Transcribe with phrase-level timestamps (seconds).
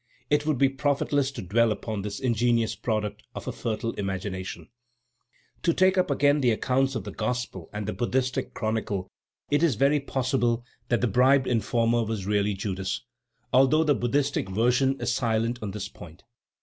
[0.31, 4.67] It would be profitless to dwell upon this ingenious product of a fertile imagination.
[5.61, 9.07] To take up again the accounts of the Gospels and the Buddhistic chronicle,
[9.51, 13.03] it is very possible that the bribed informer was really Judas,
[13.53, 16.23] although the Buddhistic version is silent on this point.